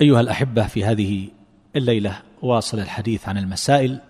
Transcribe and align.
أيها 0.00 0.20
الأحبة 0.20 0.66
في 0.66 0.84
هذه 0.84 1.28
الليلة 1.76 2.22
واصل 2.42 2.78
الحديث 2.78 3.28
عن 3.28 3.38
المسائل 3.38 4.00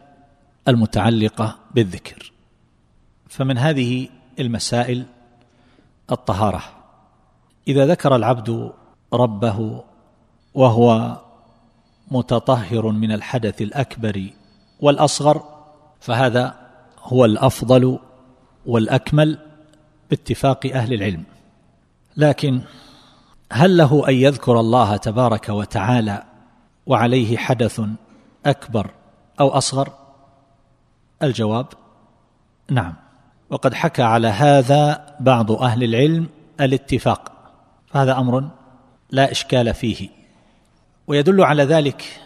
المتعلقة 0.69 1.59
بالذكر. 1.75 2.33
فمن 3.29 3.59
هذه 3.59 4.09
المسائل 4.39 5.06
الطهارة. 6.12 6.62
إذا 7.69 7.87
ذكر 7.87 8.16
العبد 8.16 8.73
ربه 9.12 9.84
وهو 10.55 11.20
متطهر 12.11 12.89
من 12.89 13.12
الحدث 13.12 13.62
الأكبر 13.62 14.30
والأصغر 14.80 15.64
فهذا 16.01 16.55
هو 16.98 17.25
الأفضل 17.25 17.98
والأكمل 18.66 19.39
باتفاق 20.11 20.66
أهل 20.66 20.95
العلم. 20.95 21.25
لكن 22.16 22.61
هل 23.53 23.77
له 23.77 24.09
أن 24.09 24.15
يذكر 24.15 24.61
الله 24.61 24.97
تبارك 24.97 25.48
وتعالى 25.48 26.23
وعليه 26.87 27.37
حدث 27.37 27.80
أكبر 28.47 28.91
أو 29.41 29.48
أصغر؟ 29.48 29.92
الجواب 31.23 31.67
نعم. 32.70 32.95
وقد 33.51 33.75
حكى 33.75 34.03
على 34.03 34.28
هذا 34.28 35.06
بعض 35.20 35.53
أهل 35.53 35.84
العلم 35.84 36.28
الاتفاق 36.61 37.33
فهذا 37.86 38.19
أمر 38.19 38.48
لا 39.11 39.31
إشكال 39.31 39.75
فيه. 39.75 40.08
ويدل 41.06 41.45
على 41.45 41.64
ذلك 41.64 42.20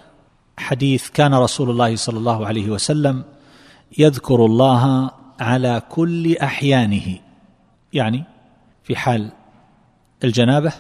حديث 0.58 1.10
كان 1.10 1.34
رسول 1.34 1.70
الله 1.70 1.96
صلى 1.96 2.18
الله 2.18 2.46
عليه 2.46 2.70
وسلم 2.70 3.24
يذكر 3.98 4.46
الله 4.46 5.10
على 5.40 5.82
كل 5.88 6.36
أحيانه 6.36 7.18
يعني 7.92 8.24
في 8.82 8.96
حال 8.96 9.30
الجنابة 10.24 10.72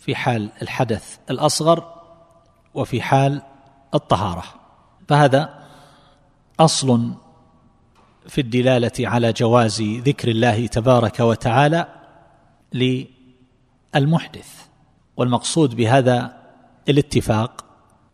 في 0.00 0.14
حال 0.14 0.50
الحدث 0.62 1.18
الأصغر 1.30 1.94
وفي 2.74 3.02
حال 3.02 3.42
الطهارة. 3.94 4.44
فهذا 5.08 5.64
أصل 6.60 7.12
في 8.28 8.40
الدلالة 8.40 8.92
على 9.00 9.32
جواز 9.32 9.82
ذكر 9.82 10.28
الله 10.28 10.66
تبارك 10.66 11.20
وتعالى 11.20 11.86
للمحدث. 13.94 14.48
والمقصود 15.16 15.76
بهذا 15.76 16.36
الاتفاق 16.88 17.64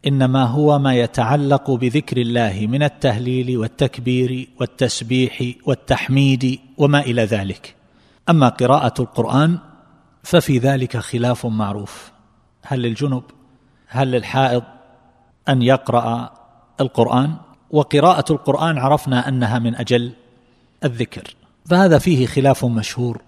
إنما 0.06 0.44
هو 0.44 0.78
ما 0.78 0.94
يتعلق 0.94 1.70
بذكر 1.70 2.16
الله 2.16 2.66
من 2.70 2.82
التهليل 2.82 3.58
والتكبير 3.58 4.48
والتسبيح 4.60 5.54
والتحميد 5.66 6.60
وما 6.78 7.00
إلى 7.00 7.24
ذلك. 7.24 7.74
أما 8.28 8.48
قراءة 8.48 8.94
القرآن 9.02 9.58
ففي 10.26 10.58
ذلك 10.58 10.96
خلاف 10.96 11.46
معروف. 11.46 12.12
هل 12.62 12.82
للجنب؟ 12.82 13.22
هل 13.88 14.10
للحائض 14.10 14.62
أن 15.48 15.62
يقرأ 15.62 16.34
القرآن؟ 16.80 17.36
وقراءة 17.70 18.32
القرآن 18.32 18.78
عرفنا 18.78 19.28
أنها 19.28 19.58
من 19.58 19.74
أجل 19.74 20.12
الذكر 20.84 21.34
فهذا 21.66 21.98
فيه 21.98 22.26
خلاف 22.26 22.64
مشهور. 22.64 23.22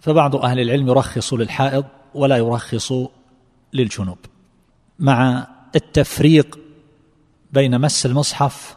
فبعض 0.00 0.36
أهل 0.36 0.60
العلم 0.60 0.88
يرخص 0.88 1.34
للحائض 1.34 1.84
ولا 2.14 2.36
يرخص 2.36 2.92
للجنوب 3.72 4.18
مع 4.98 5.46
التفريق 5.76 6.58
بين 7.52 7.80
مس 7.80 8.06
المصحف 8.06 8.76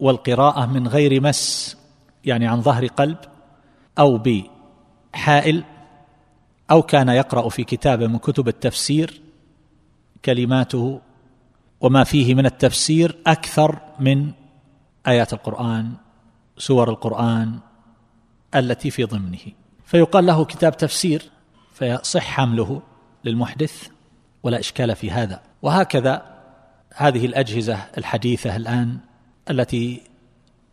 والقراءة 0.00 0.66
من 0.66 0.88
غير 0.88 1.22
مس 1.22 1.76
يعني 2.24 2.46
عن 2.46 2.62
ظهر 2.62 2.86
قلب 2.86 3.18
أو 3.98 4.22
بحائل 5.14 5.64
أو 6.70 6.82
كان 6.82 7.08
يقرأ 7.08 7.48
في 7.48 7.64
كتاب 7.64 8.02
من 8.02 8.18
كتب 8.18 8.48
التفسير 8.48 9.22
كلماته 10.24 11.00
وما 11.80 12.04
فيه 12.04 12.34
من 12.34 12.46
التفسير 12.46 13.18
أكثر 13.26 13.78
من 14.00 14.32
آيات 15.06 15.32
القرآن 15.32 15.92
سور 16.58 16.90
القرآن 16.90 17.58
التي 18.54 18.90
في 18.90 19.04
ضمنه. 19.04 19.38
فيقال 19.84 20.26
له 20.26 20.44
كتاب 20.44 20.76
تفسير 20.76 21.30
فيصح 21.72 22.22
حمله 22.22 22.82
للمحدث 23.24 23.88
ولا 24.42 24.58
إشكال 24.60 24.96
في 24.96 25.10
هذا. 25.10 25.42
وهكذا 25.62 26.22
هذه 26.94 27.26
الأجهزة 27.26 27.78
الحديثة 27.98 28.56
الآن 28.56 28.98
التي 29.50 30.02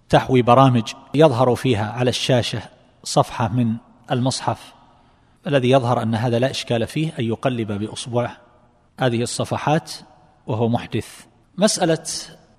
تحوي 0.09 0.41
برامج 0.41 0.93
يظهر 1.13 1.55
فيها 1.55 1.91
على 1.91 2.09
الشاشة 2.09 2.61
صفحة 3.03 3.47
من 3.47 3.75
المصحف 4.11 4.76
الذي 5.47 5.69
يظهر 5.69 6.01
أن 6.01 6.15
هذا 6.15 6.39
لا 6.39 6.51
إشكال 6.51 6.87
فيه 6.87 7.13
أن 7.19 7.23
يقلب 7.23 7.71
باصبعه 7.71 8.37
هذه 8.99 9.21
الصفحات 9.21 9.91
وهو 10.47 10.69
محدث. 10.69 11.25
مسألة 11.57 12.03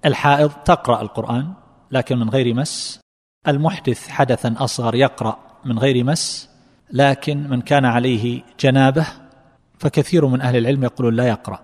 الحائض 0.05 0.51
تقرأ 0.51 1.03
القرآن 1.03 1.53
لكن 1.91 2.19
من 2.19 2.31
غير 2.31 2.55
مس. 2.55 3.01
المحدث 3.49 4.09
حدثا 4.09 4.55
أصغر 4.59 4.95
يقرأ 4.95 5.39
من 5.65 5.79
غير 5.79 6.05
مس 6.05 6.49
لكن 6.91 7.51
من 7.51 7.61
كان 7.61 7.85
عليه 7.85 8.43
جنابة 8.61 9.07
فكثير 9.79 10.27
من 10.27 10.41
أهل 10.41 10.57
العلم 10.57 10.85
يقولون 10.85 11.15
لا 11.15 11.29
يقرأ. 11.29 11.61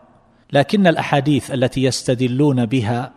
لكن 0.53 0.87
الأحاديث 0.87 1.51
التي 1.51 1.83
يستدلون 1.83 2.67
بها 2.67 3.13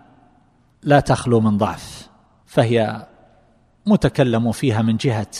لا 0.83 0.99
تخلو 0.99 1.39
من 1.39 1.57
ضعف 1.57 2.09
فهي 2.45 3.07
متكلم 3.85 4.51
فيها 4.51 4.81
من 4.81 4.97
جهة 4.97 5.31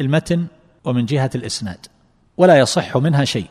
المتن 0.00 0.46
ومن 0.84 1.06
جهة 1.06 1.30
الإسناد. 1.34 1.86
ولا 2.36 2.58
يصح 2.58 2.96
منها 2.96 3.24
شيء. 3.24 3.46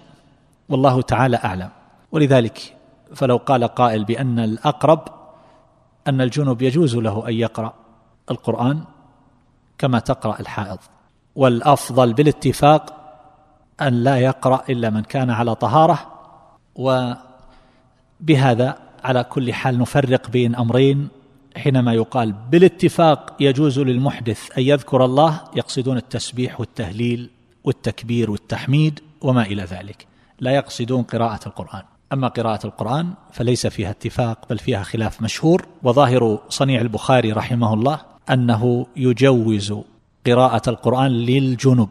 والله 0.70 1.02
تعالى 1.02 1.40
أعلم. 1.44 1.70
ولذلك 2.12 2.76
فلو 3.16 3.38
قال 3.38 3.64
قائل 3.64 4.06
بأن 4.06 4.40
الأقرب 4.40 5.08
أن 6.08 6.22
الجنب 6.22 6.62
يجوز 6.62 6.96
له 6.96 7.28
أن 7.28 7.34
يقرأ 7.34 7.74
القرآن 8.32 8.84
كما 9.78 10.00
تقرأ 10.00 10.40
الحائض. 10.40 10.78
والأفضل 11.36 12.14
بالاتفاق 12.14 13.00
أن 13.82 14.04
لا 14.04 14.18
يقرأ 14.18 14.64
إلا 14.70 14.90
من 14.90 15.02
كان 15.02 15.30
على 15.30 15.56
طهارة 15.56 16.00
وبهذا 16.76 18.78
على 19.04 19.24
كل 19.24 19.54
حال 19.54 19.80
نفرق 19.80 20.30
بين 20.30 20.56
أمرين. 20.56 21.08
حينما 21.58 21.94
يقال 21.94 22.32
بالاتفاق 22.32 23.36
يجوز 23.40 23.80
للمحدث 23.80 24.58
أن 24.58 24.64
يذكر 24.64 25.06
الله 25.06 25.42
يقصدون 25.56 25.98
التسبيح 25.98 26.60
والتهليل. 26.60 27.30
والتكبير 27.64 28.32
والتحميد 28.32 29.00
وما 29.22 29.42
إلى 29.42 29.64
ذلك. 29.64 30.08
لا 30.40 30.52
يقصدون 30.52 31.04
قراءة 31.04 31.48
القرآن. 31.48 31.84
أما 32.14 32.28
قراءة 32.28 32.68
القرآن 32.68 33.14
فليس 33.32 33.68
فيها 33.68 33.90
اتفاق 33.90 34.50
بل 34.50 34.58
فيها 34.58 34.84
خلاف 34.84 35.22
مشهور. 35.22 35.66
وظاهر 35.84 36.40
صنيع 36.50 36.82
البخاري 36.82 37.32
رحمه 37.32 37.74
الله 37.74 38.00
أنه 38.30 38.88
يجوز 38.96 39.74
قراءة 40.26 40.70
القرآن 40.70 41.12
للجنب 41.12 41.90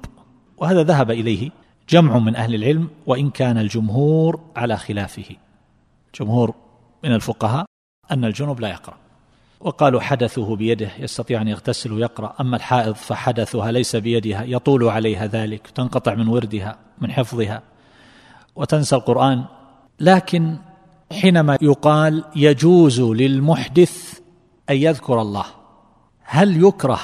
وهذا 0.57 0.83
ذهب 0.83 1.11
إليه 1.11 1.51
جمع 1.89 2.19
من 2.19 2.37
أهل 2.37 2.55
العلم 2.55 2.89
وإن 3.07 3.31
كان 3.31 3.59
الجمهور 3.59 4.41
على 4.57 4.77
خلافه. 4.77 5.37
جمهور 6.21 6.55
من 7.05 7.13
الفقهاء 7.13 7.65
أن 8.11 8.25
الجنب 8.25 8.61
لا 8.61 8.69
يقرأ. 8.69 9.02
وقالوا 9.63 10.01
حدثه 10.01 10.57
بيده 10.57 10.91
يستطيع 10.99 11.43
أن 11.43 11.49
يغتسل 11.49 11.93
ويقرأ 11.93 12.35
أما 12.41 12.57
الحائض 12.57 12.95
فحدثها 12.95 13.73
ليس 13.73 13.97
بيدها 13.97 14.45
يطول 14.45 14.89
عليها 14.89 15.27
ذلك 15.27 15.67
تنقطع 15.67 16.15
من 16.15 16.29
وردها 16.29 16.79
من 16.99 17.13
حفظها 17.13 17.63
وتنسى 18.57 18.97
القرآن. 18.97 19.45
لكن 20.01 20.57
حينما 21.13 21.59
يقال 21.63 22.25
يجوز 22.37 23.01
للمحدث 23.01 24.21
أن 24.71 24.77
يذكر 24.77 25.21
الله 25.21 25.45
هل 26.23 26.65
يكره 26.65 27.01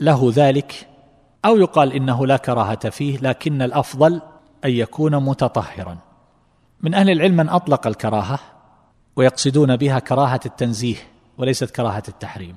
له 0.00 0.32
ذلك؟ 0.34 0.88
أو 1.44 1.56
يقال 1.56 1.92
إنه 1.92 2.26
لا 2.26 2.36
كراهة 2.36 2.90
فيه 2.90 3.18
لكن 3.18 3.62
الأفضل 3.62 4.20
أن 4.64 4.70
يكون 4.70 5.16
متطهرا. 5.16 5.98
من 6.80 6.94
أهل 6.94 7.10
العلم 7.10 7.36
من 7.36 7.48
أطلق 7.48 7.86
الكراهة 7.86 8.38
ويقصدون 9.16 9.76
بها 9.76 9.98
كراهة 9.98 10.40
التنزيه. 10.46 10.96
وليست 11.38 11.70
كراهة 11.70 12.02
التحريم. 12.08 12.56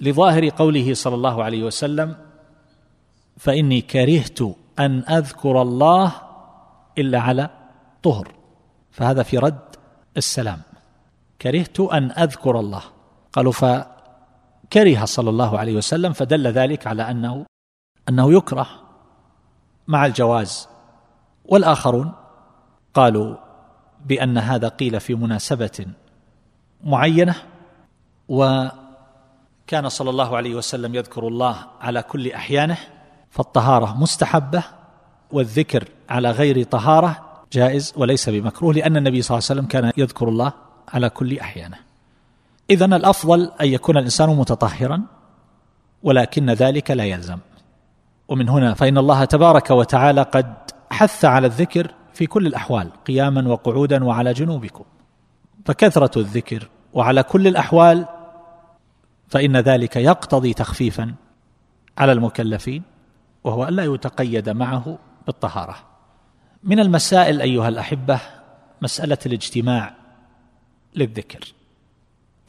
لظاهر 0.00 0.48
قوله 0.48 0.94
صلى 0.94 1.14
الله 1.14 1.44
عليه 1.44 1.62
وسلم 1.62 2.16
فإني 3.36 3.80
كرهت 3.80 4.38
أن 4.78 5.04
أذكر 5.08 5.62
الله 5.62 6.12
إلا 6.98 7.20
على 7.20 7.50
طهر. 8.02 8.34
فهذا 8.90 9.22
في 9.22 9.38
رد 9.38 9.76
السلام. 10.16 10.62
كرهت 11.42 11.80
أن 11.80 12.10
أذكر 12.10 12.60
الله. 12.60 12.82
قالوا 13.32 13.52
فكره 13.52 15.04
صلى 15.04 15.30
الله 15.30 15.58
عليه 15.58 15.76
وسلم 15.76 16.12
فدل 16.12 16.46
ذلك 16.46 16.86
على 16.86 17.10
أنه 17.10 17.46
أنه 18.08 18.32
يكره 18.32 18.68
مع 19.88 20.06
الجواز. 20.06 20.68
والآخرون 21.44 22.12
قالوا 22.94 23.36
بأن 24.06 24.38
هذا 24.38 24.68
قيل 24.68 25.00
في 25.00 25.14
مناسبة 25.14 25.86
معينة 26.84 27.34
وكان 28.28 29.88
صلى 29.88 30.10
الله 30.10 30.36
عليه 30.36 30.54
وسلم 30.54 30.94
يذكر 30.94 31.28
الله 31.28 31.56
على 31.80 32.02
كل 32.02 32.32
أحيانه 32.32 32.78
فالطهارة 33.30 33.96
مستحبة 33.98 34.64
والذكر 35.32 35.88
على 36.10 36.30
غير 36.30 36.62
طهارة 36.62 37.26
جائز 37.52 37.92
وليس 37.96 38.28
بمكروه 38.28 38.74
لأن 38.74 38.96
النبي 38.96 39.22
صلى 39.22 39.34
الله 39.38 39.46
عليه 39.50 39.60
وسلم 39.60 39.66
كان 39.66 39.92
يذكر 39.96 40.28
الله 40.28 40.52
على 40.88 41.10
كل 41.10 41.38
أحيانه. 41.38 41.76
اذا 42.70 42.84
الأفضل 42.84 43.50
أن 43.60 43.66
يكون 43.66 43.96
الإنسان 43.96 44.28
متطهرا 44.28 45.02
ولكن 46.02 46.50
ذلك 46.50 46.90
لا 46.90 47.04
يلزم. 47.04 47.38
ومن 48.28 48.48
هنا 48.48 48.74
فإن 48.74 48.98
الله 48.98 49.24
تبارك 49.24 49.70
وتعالى 49.70 50.22
قد 50.22 50.54
حث 50.90 51.24
على 51.24 51.46
الذكر 51.46 51.90
في 52.14 52.26
كل 52.26 52.46
الأحوال 52.46 52.90
قياما 53.06 53.48
وقعودا 53.48 54.04
وعلى 54.04 54.32
جنوبكم. 54.32 54.84
فكثرة 55.64 56.18
الذكر 56.18 56.68
وعلى 56.92 57.22
كل 57.22 57.46
الأحوال 57.46 58.06
فإن 59.28 59.56
ذلك 59.56 59.96
يقتضي 59.96 60.54
تخفيفا 60.54 61.14
على 61.98 62.12
المكلفين 62.12 62.82
وهو 63.44 63.68
الا 63.68 63.84
يتقيد 63.84 64.48
معه 64.48 64.98
بالطهارة. 65.26 65.76
من 66.62 66.80
المسائل 66.80 67.40
أيها 67.40 67.68
الأحبة 67.68 68.20
مسألة 68.82 69.18
الاجتماع 69.26 69.94
للذكر. 70.94 71.52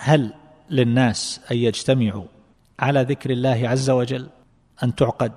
هل 0.01 0.33
للناس 0.69 1.41
أن 1.51 1.57
يجتمعوا 1.57 2.25
على 2.79 3.01
ذكر 3.01 3.29
الله 3.29 3.69
عز 3.69 3.89
وجل 3.89 4.29
أن 4.83 4.95
تعقد 4.95 5.31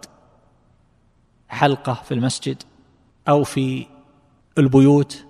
حلقة 1.48 1.94
في 1.94 2.14
المسجد 2.14 2.62
أو 3.28 3.44
في 3.44 3.86
البيوت 4.58 5.24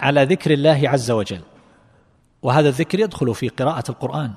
على 0.00 0.24
ذكر 0.24 0.52
الله 0.52 0.82
عز 0.84 1.10
وجل؟ 1.10 1.40
وهذا 2.42 2.68
الذكر 2.68 3.00
يدخل 3.00 3.34
في 3.34 3.48
قراءة 3.48 3.90
القرآن. 3.90 4.32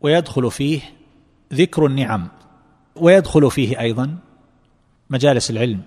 ويدخل 0.00 0.50
فيه 0.50 0.80
ذكر 1.52 1.86
النعم 1.86 2.28
ويدخل 2.96 3.50
فيه 3.50 3.80
أيضا 3.80 4.18
مجالس 5.10 5.50
العلم 5.50 5.82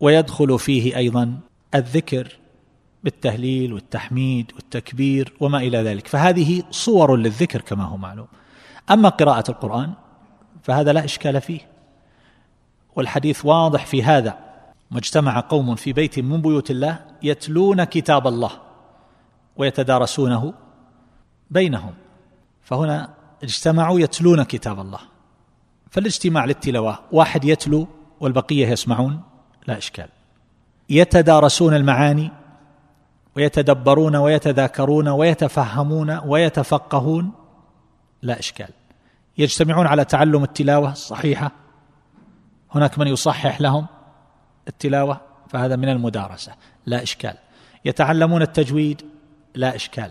ويدخل 0.00 0.58
فيه 0.58 0.96
أيضا 0.96 1.40
الذكر 1.74 2.38
بالتهليل 3.04 3.72
والتحميد 3.72 4.52
والتكبير 4.54 5.32
وما 5.40 5.58
إلى 5.58 5.78
ذلك. 5.78 6.06
فهذه 6.06 6.62
صور 6.70 7.16
للذكر 7.16 7.60
كما 7.60 7.84
هو 7.84 7.96
معلوم. 7.96 8.26
أما 8.90 9.08
قراءة 9.08 9.50
القرآن 9.50 9.92
فهذا 10.62 10.92
لا 10.92 11.04
إشكال 11.04 11.40
فيه. 11.40 11.60
والحديث 12.96 13.44
واضح 13.44 13.86
في 13.86 14.02
هذا. 14.02 14.38
ما 14.90 14.98
اجتمع 14.98 15.40
قوم 15.40 15.74
في 15.74 15.92
بيت 15.92 16.18
من 16.18 16.42
بيوت 16.42 16.70
الله 16.70 17.04
يتلون 17.22 17.84
كتاب 17.84 18.26
الله 18.26 18.50
ويتدارسونه 19.56 20.54
بينهم. 21.50 21.94
فهنا 22.62 23.17
اجتمعوا 23.42 24.00
يتلون 24.00 24.42
كتاب 24.42 24.80
الله. 24.80 25.00
فالاجتماع 25.90 26.44
للتلاوة 26.44 26.98
واحد 27.12 27.44
يتلو 27.44 27.88
والبقية 28.20 28.68
يسمعون؟ 28.68 29.22
لا 29.66 29.78
إشكال. 29.78 30.08
يتدارسون 30.90 31.74
المعاني 31.74 32.30
ويتدبرون 33.36 34.16
ويتذاكرون 34.16 35.08
ويتفهمون 35.08 36.20
ويتفقهون؟ 36.24 37.32
لا 38.22 38.38
إشكال. 38.38 38.68
يجتمعون 39.38 39.86
على 39.86 40.04
تعلم 40.04 40.42
التلاوة 40.44 40.92
الصحيحه 40.92 41.50
هناك 42.74 42.98
من 42.98 43.06
يصحح 43.06 43.60
لهم 43.60 43.86
التلاوة؟ 44.68 45.20
فهذا 45.48 45.76
من 45.76 45.88
المدارسة. 45.88 46.52
لا 46.86 47.02
إشكال. 47.02 47.34
يتعلمون 47.84 48.42
التجويد؟ 48.42 49.02
لا 49.54 49.74
إشكال. 49.74 50.10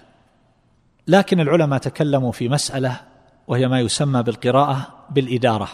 لكن 1.07 1.39
العلماء 1.39 1.79
تكلموا 1.79 2.31
في 2.31 2.49
مسألة 2.49 2.99
وهي 3.47 3.67
ما 3.67 3.79
يسمى 3.79 4.23
بالقراءة 4.23 4.87
بالإدارة. 5.09 5.67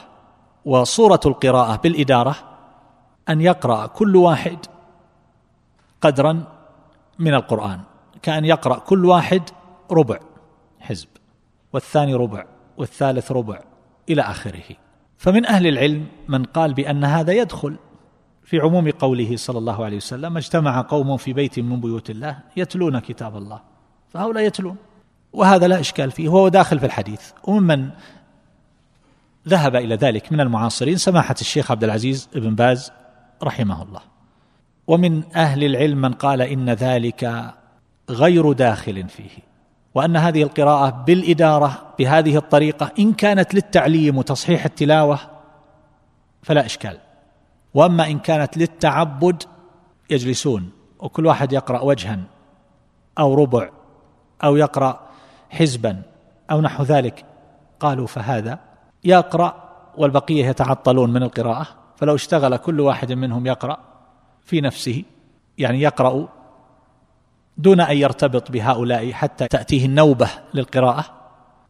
وصورة 0.66 1.20
القراءة 1.26 1.76
بالإدارة 1.76 2.36
أن 3.30 3.42
يقرأ 3.42 3.88
كل 3.88 4.16
واحد 4.16 4.58
قدرا 6.02 6.44
من 7.20 7.34
القرآن 7.34 7.80
كأن 8.22 8.46
يقرأ 8.46 8.80
كل 8.80 9.06
واحد 9.06 9.42
ربع 9.92 10.20
حزب 10.80 11.08
والثاني 11.74 12.14
ربع 12.14 12.46
والثالث 12.78 13.32
ربع 13.32 13.60
إلى 14.10 14.22
آخره. 14.22 14.76
فمن 15.18 15.46
أهل 15.46 15.68
العلم 15.68 16.08
من 16.28 16.44
قال 16.44 16.74
بأن 16.74 17.04
هذا 17.04 17.34
يدخل 17.34 17.78
في 18.44 18.60
عموم 18.60 18.90
قوله 18.90 19.36
صلى 19.36 19.58
الله 19.58 19.86
عليه 19.86 19.98
وسلم 19.98 20.38
اجتمع 20.38 20.82
قوم 20.82 21.18
في 21.18 21.34
بيت 21.34 21.60
من 21.60 21.82
بيوت 21.82 22.10
الله 22.10 22.40
يتلون 22.58 23.00
كتاب 23.00 23.38
الله 23.38 23.62
فهؤلاء 24.10 24.44
يتلون. 24.44 24.76
وهذا 25.34 25.68
لا 25.68 25.80
إشكال 25.80 26.12
فيه 26.12 26.30
وهو 26.30 26.48
داخل 26.48 26.80
في 26.80 26.86
الحديث. 26.86 27.32
وممن 27.44 27.90
ذهب 29.48 29.76
إلى 29.76 29.96
ذلك 29.96 30.32
من 30.32 30.42
المعاصرين 30.42 30.98
سماحة 30.98 31.36
الشيخ 31.42 31.72
عبد 31.72 31.84
العزيز 31.84 32.30
بن 32.36 32.56
باز 32.56 32.92
رحمه 33.44 33.84
الله. 33.84 34.02
ومن 34.88 35.24
أهل 35.36 35.64
العلم 35.64 36.02
من 36.02 36.14
قال 36.14 36.42
إن 36.42 36.70
ذلك 36.70 37.54
غير 38.10 38.52
داخل 38.52 39.10
فيه 39.10 39.30
وأن 39.96 40.18
هذه 40.18 40.44
القراءة 40.44 40.90
بالإدارة 40.90 41.94
بهذه 42.00 42.38
الطريقة 42.38 42.92
إن 43.00 43.14
كانت 43.14 43.54
للتعليم 43.54 44.18
وتصحيح 44.18 44.66
التلاوة 44.66 45.20
فلا 46.44 46.66
إشكال. 46.66 46.98
وأما 47.74 48.08
إن 48.08 48.20
كانت 48.20 48.58
للتعبد 48.58 49.44
يجلسون 50.10 50.70
وكل 51.00 51.26
واحد 51.26 51.54
يقرأ 51.54 51.82
وجها 51.82 52.20
أو 53.20 53.34
ربع 53.34 53.70
أو 54.44 54.56
يقرأ 54.56 55.00
حزبا 55.54 56.02
أو 56.52 56.62
نحو 56.62 56.84
ذلك. 56.84 57.26
قالوا 57.80 58.08
فهذا. 58.08 58.60
يقرأ 59.04 59.64
والبقية 59.98 60.46
يتعطلون 60.46 61.14
من 61.14 61.24
القراءة. 61.24 61.68
فلو 61.96 62.16
اشتغل 62.16 62.58
كل 62.58 62.80
واحد 62.80 63.12
منهم 63.12 63.48
يقرأ 63.48 63.78
في 64.46 64.62
نفسه. 64.62 65.04
يعني 65.58 65.82
يقرأ 65.82 66.28
دون 67.58 67.82
أن 67.82 67.98
يرتبط 67.98 68.52
بهؤلاء 68.52 69.12
حتى 69.12 69.48
تأتيه 69.48 69.86
النوبة 69.86 70.30
للقراءة. 70.54 71.06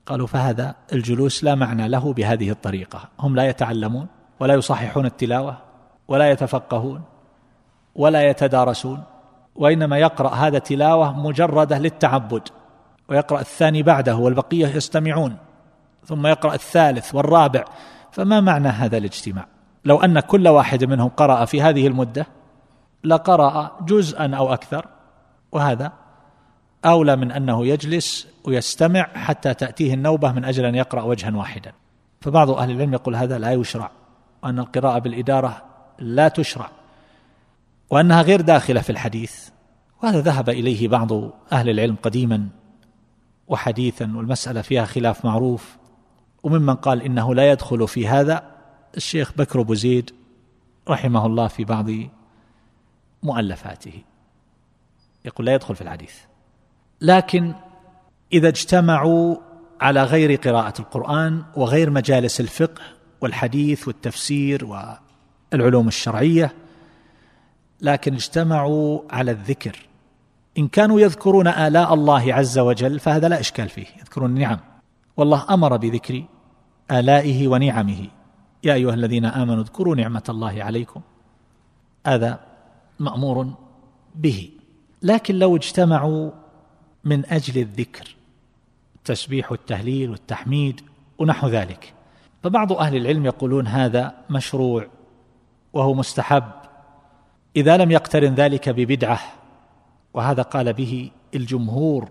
قالوا 0.05 0.27
فهذا 0.27 0.75
الجلوس 0.93 1.43
لا 1.43 1.55
معنى 1.55 1.87
له 1.87 2.13
بهذه 2.13 2.49
الطريقة. 2.49 2.99
هم 3.19 3.35
لا 3.35 3.43
يتعلمون 3.43 4.07
ولا 4.39 4.53
يصححون 4.53 5.05
التلاوة 5.05 5.57
ولا 6.07 6.31
يتفقهون 6.31 7.01
ولا 7.95 8.29
يتدارسون. 8.29 9.03
وإنما 9.55 9.97
يقرأ 9.97 10.29
هذا 10.29 10.59
تلاوة 10.59 11.19
مجردة 11.19 11.77
للتعبد. 11.77 12.47
ويقرأ 13.09 13.39
الثاني 13.39 13.83
بعده 13.83 14.15
والبقية 14.15 14.67
يستمعون 14.67 15.37
ثم 16.05 16.27
يقرأ 16.27 16.53
الثالث 16.53 17.15
والرابع. 17.15 17.65
فما 18.11 18.41
معنى 18.41 18.67
هذا 18.67 18.97
الاجتماع؟ 18.97 19.47
لو 19.85 20.01
أن 20.01 20.19
كل 20.19 20.47
واحد 20.47 20.83
منهم 20.83 21.09
قرأ 21.09 21.45
في 21.45 21.61
هذه 21.61 21.87
المدة 21.87 22.27
لقرأ 23.03 23.77
جزءا 23.85 24.35
أو 24.35 24.53
أكثر 24.53 24.85
وهذا 25.51 25.91
أولى 26.85 27.15
من 27.15 27.31
أنه 27.31 27.65
يجلس 27.65 28.27
ويستمع 28.45 29.07
حتى 29.13 29.53
تأتيه 29.53 29.93
النوبة 29.93 30.31
من 30.31 30.45
أجل 30.45 30.65
أن 30.65 30.75
يقرأ 30.75 31.01
وجها 31.01 31.35
واحدا. 31.35 31.71
فبعض 32.21 32.49
أهل 32.49 32.71
العلم 32.71 32.93
يقول 32.93 33.15
هذا 33.15 33.37
لا 33.37 33.51
يشرع 33.51 33.91
وأن 34.43 34.59
القراءة 34.59 34.99
بالإدارة 34.99 35.61
لا 35.99 36.27
تشرع 36.27 36.69
وأنها 37.89 38.21
غير 38.21 38.41
داخلة 38.41 38.81
في 38.81 38.89
الحديث. 38.89 39.49
وهذا 40.03 40.21
ذهب 40.21 40.49
إليه 40.49 40.87
بعض 40.87 41.11
أهل 41.51 41.69
العلم 41.69 41.95
قديما. 42.03 42.47
وحديثا 43.47 44.11
والمسألة 44.15 44.61
فيها 44.61 44.85
خلاف 44.85 45.25
معروف. 45.25 45.77
وممن 46.43 46.75
قال 46.75 47.01
إنه 47.01 47.35
لا 47.35 47.51
يدخل 47.51 47.87
في 47.87 48.07
هذا 48.07 48.51
الشيخ 48.97 49.33
بكر 49.37 49.61
بوزيد 49.61 50.11
رحمه 50.89 51.25
الله 51.25 51.47
في 51.47 51.63
بعض 51.63 51.85
مؤلفاته. 53.23 54.03
يقول 55.25 55.45
لا 55.45 55.53
يدخل 55.53 55.75
في 55.75 55.81
الحديث. 55.81 56.15
لكن 57.01 57.53
إذا 58.33 58.47
اجتمعوا 58.47 59.35
على 59.81 60.03
غير 60.03 60.35
قراءة 60.35 60.81
القرآن 60.81 61.43
وغير 61.55 61.89
مجالس 61.89 62.39
الفقه 62.39 62.81
والحديث 63.21 63.87
والتفسير 63.87 64.65
والعلوم 65.51 65.87
الشرعية 65.87 66.53
لكن 67.81 68.13
اجتمعوا 68.13 68.99
على 69.09 69.31
الذكر. 69.31 69.87
إن 70.57 70.67
كانوا 70.67 70.99
يذكرون 70.99 71.47
آلاء 71.47 71.93
الله 71.93 72.33
عز 72.33 72.59
وجل 72.59 72.99
فهذا 72.99 73.27
لا 73.27 73.39
إشكال 73.39 73.69
فيه. 73.69 73.85
يذكرون 73.99 74.29
النعم 74.29 74.59
والله 75.17 75.45
أمر 75.49 75.77
بذكر 75.77 76.23
آلائه 76.91 77.47
ونعمه. 77.47 78.07
يا 78.63 78.73
أيها 78.73 78.93
الذين 78.93 79.25
آمنوا 79.25 79.63
اذكروا 79.63 79.95
نعمة 79.95 80.23
الله 80.29 80.63
عليكم. 80.63 81.01
هذا 82.07 82.39
مأمور 82.99 83.53
به. 84.15 84.49
لكن 85.01 85.39
لو 85.39 85.55
اجتمعوا 85.55 86.31
من 87.03 87.25
أجل 87.25 87.61
الذكر 87.61 88.15
التسبيح 88.95 89.51
والتهليل 89.51 90.09
والتحميد 90.09 90.81
ونحو 91.17 91.47
ذلك 91.47 91.93
فبعض 92.43 92.73
أهل 92.73 92.95
العلم 92.95 93.25
يقولون 93.25 93.67
هذا 93.67 94.15
مشروع 94.29 94.87
وهو 95.73 95.93
مستحب. 95.93 96.43
إذا 97.55 97.77
لم 97.77 97.91
يقترن 97.91 98.33
ذلك 98.33 98.69
ببدعة 98.69 99.19
وهذا 100.13 100.41
قال 100.41 100.73
به 100.73 101.11
الجمهور 101.35 102.09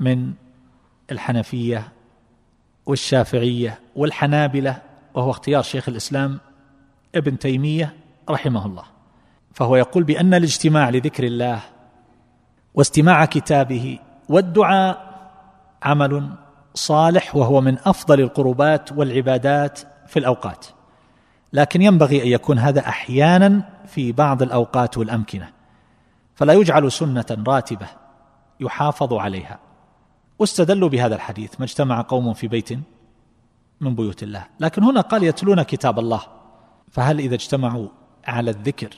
من 0.00 0.32
الحنفية 1.10 1.92
والشافعية 2.86 3.78
والحنابلة 3.96 4.82
وهو 5.14 5.30
اختيار 5.30 5.62
شيخ 5.62 5.88
الإسلام 5.88 6.38
ابن 7.14 7.38
تيمية 7.38 7.94
رحمه 8.30 8.66
الله. 8.66 8.84
فهو 9.52 9.76
يقول 9.76 10.04
بأن 10.04 10.34
الاجتماع 10.34 10.90
لذكر 10.90 11.24
الله 11.24 11.60
واستماع 12.74 13.24
كتابه 13.24 13.98
والدعاء 14.28 15.10
عمل 15.82 16.30
صالح 16.74 17.36
وهو 17.36 17.60
من 17.60 17.78
أفضل 17.84 18.20
القربات 18.20 18.92
والعبادات 18.92 19.80
في 20.06 20.18
الأوقات. 20.18 20.66
لكن 21.52 21.82
ينبغي 21.82 22.22
أن 22.22 22.28
يكون 22.28 22.58
هذا 22.58 22.80
أحيانا 22.80 23.62
في 23.86 24.12
بعض 24.12 24.42
الأوقات 24.42 24.98
والأمكنة. 24.98 25.59
فلا 26.40 26.52
يجعل 26.52 26.92
سنة 26.92 27.44
راتبة 27.46 27.86
يحافظ 28.60 29.12
عليها. 29.12 29.58
واستدلوا 30.38 30.88
بهذا 30.88 31.14
الحديث. 31.14 31.60
ما 31.60 31.64
اجتمع 31.64 32.00
قوم 32.00 32.32
في 32.32 32.48
بيت 32.48 32.68
من 33.80 33.94
بيوت 33.94 34.22
الله. 34.22 34.46
لكن 34.60 34.84
هنا 34.84 35.00
قال 35.00 35.24
يتلون 35.24 35.62
كتاب 35.62 35.98
الله. 35.98 36.22
فهل 36.90 37.18
إذا 37.18 37.34
اجتمعوا 37.34 37.88
على 38.24 38.50
الذكر 38.50 38.90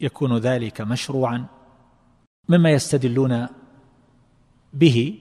يكون 0.00 0.36
ذلك 0.38 0.80
مشروعا؟ 0.80 1.44
مما 2.48 2.70
يستدلون 2.70 3.46
به 4.72 5.18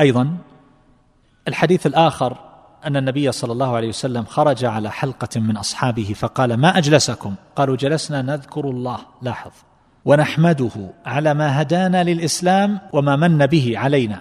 أيضا. 0.00 0.36
الحديث 1.48 1.86
الآخر 1.86 2.36
أن 2.84 2.96
النبي 2.96 3.32
صلى 3.32 3.52
الله 3.52 3.76
عليه 3.76 3.88
وسلم 3.88 4.24
خرج 4.24 4.64
على 4.64 4.90
حلقة 4.90 5.40
من 5.40 5.56
أصحابه 5.56 6.12
فقال 6.16 6.54
ما 6.54 6.78
أجلسكم؟ 6.78 7.34
قالوا 7.56 7.76
جلسنا 7.76 8.22
نذكر 8.22 8.70
الله. 8.70 8.98
لاحظ. 9.22 9.52
ونحمده 10.04 10.90
على 11.06 11.34
ما 11.34 11.62
هدانا 11.62 12.04
للإسلام 12.04 12.80
وما 12.92 13.16
من 13.16 13.46
به 13.46 13.78
علينا. 13.78 14.20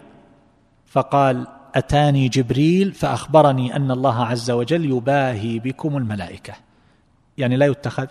فقال 0.87 1.47
أتاني 1.75 2.27
جبريل 2.27 2.93
فأخبرني 2.93 3.75
أن 3.75 3.91
الله 3.91 4.25
عز 4.25 4.51
وجل 4.51 4.85
يباهي 4.85 5.59
بكم 5.59 5.97
الملائكة. 5.97 6.53
يعني 7.37 7.57
لا 7.57 7.65
يتخذ. 7.65 8.07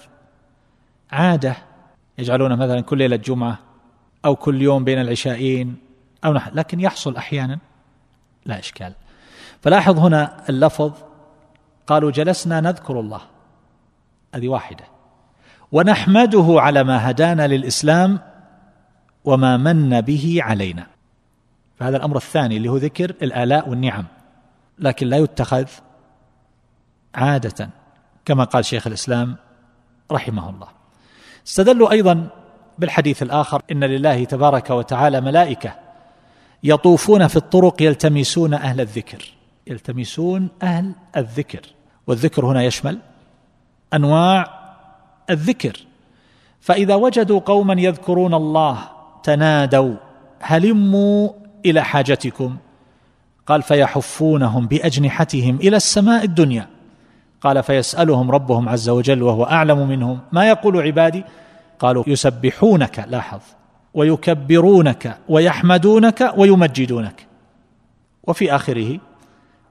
عادة 1.11 1.57
يجعلون 2.19 2.53
مثلا 2.53 2.81
كل 2.81 2.99
ليلة 2.99 3.17
جمعة 3.17 3.59
أو 4.25 4.37
كل 4.37 4.63
يوم 4.63 4.85
بين 4.85 5.01
العشاءين 5.01 5.77
أو 6.25 6.33
نحن 6.33 6.55
لكن 6.55 6.81
يحصل 6.81 7.17
أحيانا 7.17 7.59
لا 8.47 8.59
إشكال. 8.59 8.93
فلاحظ 9.61 9.99
هنا 9.99 10.49
اللفظ 10.49 10.93
قالوا 11.87 12.11
جلسنا 12.11 12.61
نذكر 12.61 13.01
الله. 13.01 13.21
هذه 14.35 14.49
واحدة. 14.49 14.85
ونحمده 15.73 16.47
على 16.49 16.85
ما 16.85 17.11
هدانا 17.11 17.47
للإسلام 17.47 18.19
وما 19.25 19.57
من 19.57 20.01
به 20.01 20.39
علينا. 20.41 20.87
فهذا 21.77 21.97
الأمر 21.97 22.17
الثاني 22.17 22.57
اللي 22.57 22.69
هو 22.69 22.77
ذكر 22.77 23.11
الآلاء 23.11 23.69
والنعم. 23.69 24.05
لكن 24.79 25.07
لا 25.07 25.17
يتخذ 25.17 25.67
عادة 27.15 27.71
كما 28.25 28.45
قال 28.45 28.65
شيخ 28.65 28.87
الإسلام 28.87 29.37
رحمه 30.13 30.51
الله. 30.51 30.69
استدلوا 31.47 31.91
أيضا 31.91 32.29
بالحديث 32.79 33.23
الآخر 33.23 33.63
إن 33.73 33.85
لله 33.85 34.25
تبارك 34.25 34.71
وتعالى 34.71 35.21
ملائكة 35.21 35.75
يطوفون 36.63 37.27
في 37.27 37.37
الطرق 37.37 37.83
يلتمسون 37.83 38.55
أهل 38.55 38.81
الذكر. 38.81 39.33
يلتمسون 39.67 40.49
أهل 40.63 40.93
الذكر. 41.17 41.61
والذكر 42.07 42.47
هنا 42.47 42.63
يشمل 42.63 42.99
أنواع 43.95 44.58
الذكر. 45.31 45.77
فإذا 46.61 46.95
وجدوا 46.95 47.41
قوما 47.41 47.81
يذكرون 47.81 48.35
الله 48.35 48.79
تنادوا 49.23 49.95
هلموا 50.41 51.29
إلى 51.67 51.85
حاجتكم. 51.85 52.57
قال 53.47 53.63
فيحفونهم 53.63 54.67
بأجنحتهم 54.67 55.57
إلى 55.57 55.77
السماء 55.77 56.25
الدنيا. 56.25 56.69
قال 57.41 57.63
فيسألهم 57.63 58.31
ربهم 58.31 58.69
عز 58.69 58.89
وجل 58.89 59.23
وهو 59.23 59.45
أعلم 59.45 59.89
منهم 59.89 60.21
ما 60.33 60.49
يقول 60.49 60.83
عبادي؟ 60.83 61.25
قالوا 61.79 62.05
يسبحونك 62.07 63.05
لاحظ 63.09 63.41
ويكبرونك 63.95 65.19
ويحمدونك 65.29 66.33
ويمجدونك. 66.37 67.27
وفي 68.23 68.55
آخره 68.55 68.99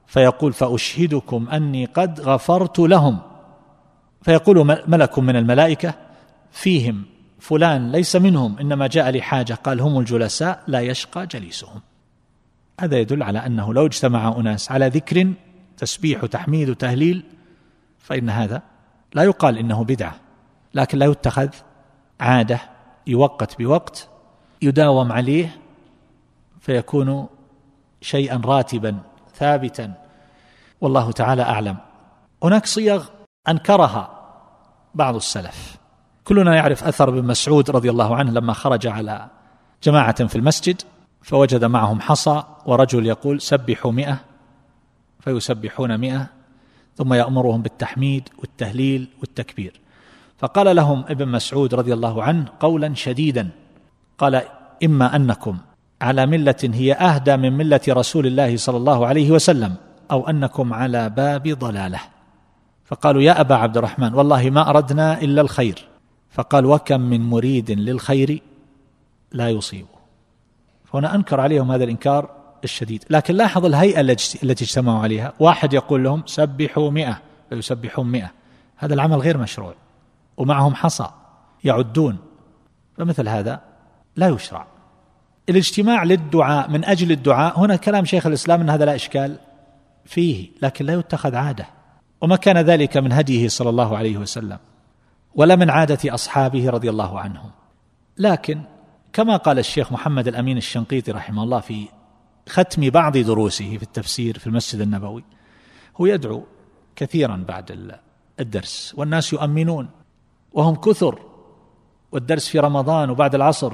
فيقول 0.06 0.52
فأشهدكم 0.52 1.48
أني 1.52 1.84
قد 1.84 2.20
غفرت 2.20 2.78
لهم. 2.78 3.18
فيقول 4.22 4.82
ملك 4.86 5.18
من 5.18 5.36
الملائكة 5.36 5.94
فيهم 6.52 7.04
فلان 7.40 7.92
ليس 7.92 8.16
منهم 8.16 8.58
إنما 8.58 8.86
جاء 8.86 9.10
لحاجه 9.10 9.54
قال 9.54 9.80
هم 9.80 9.98
الجلساء 9.98 10.62
لا 10.66 10.80
يشقى 10.80 11.26
جليسهم. 11.26 11.80
هذا 12.80 12.98
يدل 12.98 13.22
على 13.22 13.38
أنه 13.46 13.74
لو 13.74 13.86
اجتمع 13.86 14.36
أناس 14.38 14.72
على 14.72 14.88
ذكر 14.88 15.32
تسبيح 15.76 16.24
وتحميد 16.24 16.70
وتهليل 16.70 17.24
فإن 17.98 18.30
هذا 18.30 18.62
لا 19.14 19.22
يقال 19.22 19.58
إنه 19.58 19.84
بدعة 19.84 20.16
لكن 20.74 20.98
لا 20.98 21.06
يتخذ 21.06 21.48
عادة 22.20 22.60
يوقت 23.06 23.58
بوقت 23.58 24.08
يداوم 24.62 25.12
عليه 25.12 25.56
فيكون 26.60 27.26
شيئا 28.00 28.40
راتبا 28.44 28.98
ثابتا. 29.34 29.94
والله 30.80 31.12
تعالى 31.12 31.42
أعلم. 31.42 31.76
هناك 32.42 32.66
صيغ 32.66 33.04
أنكرها 33.48 34.10
بعض 34.94 35.14
السلف. 35.14 35.76
كلنا 36.24 36.56
يعرف 36.56 36.84
أثر 36.84 37.08
ابن 37.08 37.24
مسعود 37.26 37.70
رضي 37.70 37.90
الله 37.90 38.16
عنه 38.16 38.30
لما 38.30 38.52
خرج 38.52 38.86
على 38.86 39.26
جماعة 39.82 40.26
في 40.26 40.36
المسجد 40.36 40.82
فوجد 41.22 41.64
معهم 41.64 42.00
حصى 42.00 42.42
ورجل 42.66 43.06
يقول 43.06 43.40
سبحوا 43.40 43.92
مئة 43.92 44.18
فيسبحون 45.20 45.98
مئة 45.98 46.26
ثم 46.96 47.14
يأمرهم 47.14 47.62
بالتحميد 47.62 48.28
والتهليل 48.38 49.08
والتكبير. 49.20 49.80
فقال 50.38 50.76
لهم 50.76 51.04
ابن 51.08 51.28
مسعود 51.28 51.74
رضي 51.74 51.94
الله 51.94 52.22
عنه 52.22 52.44
قولا 52.60 52.94
شديدا 52.94 53.48
قال 54.18 54.42
إما 54.84 55.16
أنكم 55.16 55.58
على 56.02 56.26
ملة 56.26 56.70
هي 56.74 56.92
أهدى 56.92 57.36
من 57.36 57.52
ملة 57.52 57.80
رسول 57.88 58.26
الله 58.26 58.56
صلى 58.56 58.76
الله 58.76 59.06
عليه 59.06 59.30
وسلم 59.30 59.74
أو 60.10 60.28
أنكم 60.28 60.74
على 60.74 61.10
باب 61.10 61.48
ضلالة. 61.48 62.00
فقالوا 62.88 63.22
يا 63.22 63.40
أبا 63.40 63.54
عبد 63.54 63.76
الرحمن 63.76 64.14
والله 64.14 64.50
ما 64.50 64.70
أردنا 64.70 65.22
إلا 65.22 65.40
الخير. 65.40 65.88
فقال 66.30 66.66
وكم 66.66 67.00
من 67.00 67.20
مريد 67.20 67.70
للخير 67.70 68.42
لا 69.32 69.48
يصيبه. 69.48 69.98
فهنا 70.84 71.14
أنكر 71.14 71.40
عليهم 71.40 71.72
هذا 71.72 71.84
الإنكار 71.84 72.30
الشديد. 72.64 73.04
لكن 73.10 73.34
لاحظ 73.34 73.64
الهيئة 73.64 74.00
التي 74.00 74.64
اجتمعوا 74.64 75.02
عليها. 75.02 75.32
واحد 75.40 75.72
يقول 75.72 76.04
لهم 76.04 76.22
سبحوا 76.26 76.90
مئة 76.90 77.20
فيسبحون 77.50 78.06
مئة. 78.06 78.30
هذا 78.76 78.94
العمل 78.94 79.18
غير 79.18 79.38
مشروع. 79.38 79.74
ومعهم 80.36 80.74
حصى 80.74 81.06
يعدون. 81.64 82.16
فمثل 82.96 83.28
هذا 83.28 83.60
لا 84.16 84.28
يشرع. 84.28 84.66
الاجتماع 85.48 86.04
للدعاء 86.04 86.70
من 86.70 86.84
أجل 86.84 87.12
الدعاء 87.12 87.58
هنا 87.58 87.76
كلام 87.76 88.04
شيخ 88.04 88.26
الإسلام 88.26 88.60
إن 88.60 88.70
هذا 88.70 88.84
لا 88.84 88.94
إشكال 88.94 89.38
فيه 90.04 90.48
لكن 90.62 90.84
لا 90.84 90.94
يتخذ 90.94 91.34
عادة. 91.34 91.77
وما 92.20 92.36
كان 92.36 92.58
ذلك 92.58 92.96
من 92.96 93.12
هديه 93.12 93.48
صلى 93.48 93.70
الله 93.70 93.96
عليه 93.96 94.16
وسلم 94.16 94.58
ولا 95.34 95.56
من 95.56 95.70
عادة 95.70 96.14
أصحابه 96.14 96.70
رضي 96.70 96.90
الله 96.90 97.20
عنهم. 97.20 97.50
لكن 98.18 98.62
كما 99.12 99.36
قال 99.36 99.58
الشيخ 99.58 99.92
محمد 99.92 100.28
الأمين 100.28 100.56
الشنقيطي 100.56 101.12
رحمه 101.12 101.42
الله 101.42 101.60
في 101.60 101.88
ختم 102.48 102.90
بعض 102.90 103.16
دروسه 103.16 103.76
في 103.76 103.82
التفسير 103.82 104.38
في 104.38 104.46
المسجد 104.46 104.80
النبوي 104.80 105.24
هو 105.96 106.06
يدعو 106.06 106.44
كثيرا 106.96 107.44
بعد 107.48 107.98
الدرس 108.40 108.94
والناس 108.96 109.32
يؤمنون 109.32 109.88
وهم 110.52 110.74
كثر 110.74 111.18
والدرس 112.12 112.48
في 112.48 112.58
رمضان 112.58 113.10
وبعد 113.10 113.34
العصر 113.34 113.72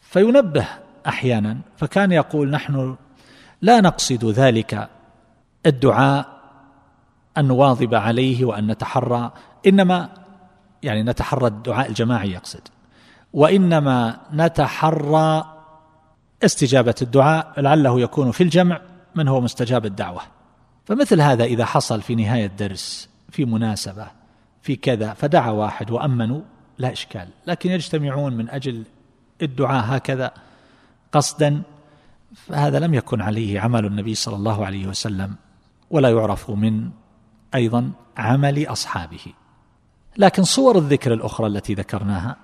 فينبه 0.00 0.66
أحيانا 1.06 1.58
فكان 1.76 2.12
يقول 2.12 2.50
نحن 2.50 2.96
لا 3.62 3.80
نقصد 3.80 4.24
ذلك 4.24 4.88
الدعاء 5.66 6.37
أن 7.38 7.44
نواظب 7.44 7.94
عليه 7.94 8.44
وأن 8.44 8.66
نتحرى 8.66 9.32
إنما 9.66 10.08
يعني 10.82 11.02
نتحرى 11.02 11.46
الدعاء 11.46 11.88
الجماعي 11.88 12.30
يقصد. 12.30 12.60
وإنما 13.32 14.20
نتحرى 14.32 15.54
استجابة 16.44 16.94
الدعاء 17.02 17.60
لعله 17.60 18.00
يكون 18.00 18.30
في 18.30 18.42
الجمع 18.42 18.80
من 19.14 19.28
هو 19.28 19.40
مستجاب 19.40 19.86
الدعوة. 19.86 20.20
فمثل 20.84 21.20
هذا 21.20 21.44
إذا 21.44 21.64
حصل 21.64 22.02
في 22.02 22.14
نهاية 22.14 22.46
الدرس 22.46 23.08
في 23.30 23.44
مناسبة 23.44 24.06
في 24.62 24.76
كذا 24.76 25.12
فدعا 25.12 25.50
واحد 25.50 25.90
وأمنوا 25.90 26.40
لا 26.78 26.92
إشكال. 26.92 27.28
لكن 27.46 27.70
يجتمعون 27.70 28.36
من 28.36 28.48
أجل 28.50 28.84
الدعاء 29.42 29.96
هكذا 29.96 30.32
قصدا 31.12 31.62
فهذا 32.34 32.78
لم 32.78 32.94
يكن 32.94 33.20
عليه 33.20 33.60
عمل 33.60 33.86
النبي 33.86 34.14
صلى 34.14 34.36
الله 34.36 34.66
عليه 34.66 34.86
وسلم 34.86 35.34
ولا 35.90 36.10
يعرف 36.10 36.50
من 36.50 36.90
أيضا 37.54 37.90
عمل 38.16 38.66
أصحابه. 38.66 39.34
لكن 40.16 40.42
صور 40.42 40.78
الذكر 40.78 41.12
الأخرى 41.12 41.46
التي 41.46 41.74
ذكرناها 41.74 42.36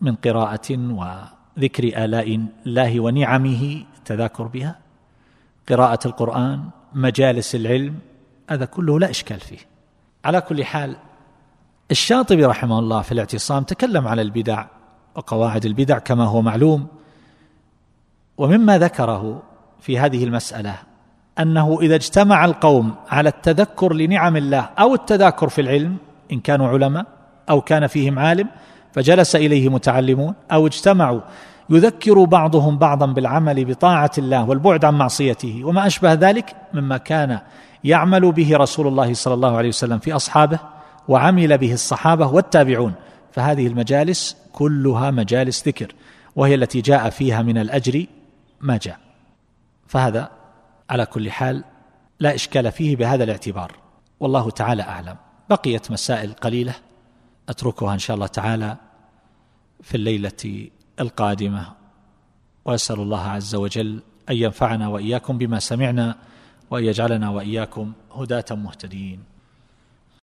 من 0.00 0.14
قراءة 0.14 0.70
وذكر 0.70 1.84
آلاء 2.04 2.48
الله 2.66 3.00
ونعمه 3.00 3.84
التذاكر 3.98 4.44
بها 4.44 4.78
قراءة 5.68 6.06
القرآن 6.06 6.68
مجالس 6.94 7.54
العلم 7.54 7.98
هذا 8.50 8.64
كله 8.64 9.00
لا 9.00 9.10
إشكال 9.10 9.40
فيه. 9.40 9.58
على 10.24 10.40
كل 10.40 10.64
حال 10.64 10.96
الشاطبي 11.90 12.44
رحمه 12.44 12.78
الله 12.78 13.02
في 13.02 13.12
الاعتصام 13.12 13.62
تكلم 13.62 14.08
على 14.08 14.22
البدع 14.22 14.66
وقواعد 15.14 15.66
البدع 15.66 15.98
كما 15.98 16.24
هو 16.24 16.42
معلوم 16.42 16.86
ومما 18.36 18.78
ذكره 18.78 19.42
في 19.80 19.98
هذه 19.98 20.24
المسألة 20.24 20.78
أنه 21.40 21.78
إذا 21.82 21.94
اجتمع 21.94 22.44
القوم 22.44 22.94
على 23.08 23.28
التذكر 23.28 23.94
لنعم 23.94 24.36
الله 24.36 24.68
أو 24.78 24.94
التذاكر 24.94 25.48
في 25.48 25.60
العلم 25.60 25.96
إن 26.32 26.40
كانوا 26.40 26.68
علماء 26.68 27.06
أو 27.50 27.60
كان 27.60 27.86
فيهم 27.86 28.18
عالم 28.18 28.48
فجلس 28.92 29.36
إليه 29.36 29.68
متعلمون 29.68 30.34
أو 30.52 30.66
اجتمعوا 30.66 31.20
يذكر 31.70 32.24
بعضهم 32.24 32.78
بعضا 32.78 33.06
بالعمل 33.06 33.64
بطاعة 33.64 34.10
الله 34.18 34.48
والبعد 34.48 34.84
عن 34.84 34.94
معصيته. 34.94 35.64
وما 35.64 35.86
أشبه 35.86 36.12
ذلك 36.12 36.56
مما 36.74 36.96
كان 36.96 37.38
يعمل 37.84 38.32
به 38.32 38.56
رسول 38.56 38.86
الله 38.86 39.14
صلى 39.14 39.34
الله 39.34 39.56
عليه 39.56 39.68
وسلم 39.68 39.98
في 39.98 40.12
أصحابه 40.12 40.58
وعمل 41.08 41.58
به 41.58 41.72
الصحابة 41.72 42.26
والتابعون. 42.26 42.92
فهذه 43.32 43.66
المجالس 43.66 44.36
كلها 44.52 45.10
مجالس 45.10 45.68
ذكر 45.68 45.92
وهي 46.36 46.54
التي 46.54 46.80
جاء 46.80 47.10
فيها 47.10 47.42
من 47.42 47.58
الأجر 47.58 48.06
ما 48.60 48.76
جاء. 48.76 48.98
فهذا 49.86 50.35
على 50.90 51.06
كل 51.06 51.30
حال 51.30 51.64
لا 52.20 52.34
إشكال 52.34 52.72
فيه 52.72 52.96
بهذا 52.96 53.24
الاعتبار. 53.24 53.72
والله 54.20 54.50
تعالى 54.50 54.82
أعلم. 54.82 55.16
بقيت 55.50 55.90
مسائل 55.90 56.32
قليلة 56.32 56.74
أتركها 57.48 57.94
إن 57.94 57.98
شاء 57.98 58.14
الله 58.14 58.26
تعالى 58.26 58.76
في 59.82 59.94
الليلة 59.94 60.68
القادمة. 61.00 61.72
وأسأل 62.64 63.00
الله 63.00 63.20
عز 63.20 63.54
وجل 63.54 64.02
أن 64.30 64.36
ينفعنا 64.36 64.88
وإياكم 64.88 65.38
بما 65.38 65.58
سمعنا 65.58 66.16
وأن 66.70 66.84
يجعلنا 66.84 67.30
وإياكم 67.30 67.92
هداة 68.14 68.44
مهتدين. 68.50 69.35